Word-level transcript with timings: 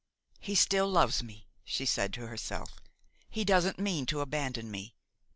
"He 0.39 0.55
still 0.55 0.89
loves 0.89 1.21
me," 1.21 1.47
she 1.63 1.85
said 1.85 2.11
to 2.13 2.25
herself, 2.25 2.79
"he 3.29 3.45
doesn't 3.45 3.77
mean 3.77 4.07
to 4.07 4.21
abandon 4.21 4.71
me. 4.71 4.95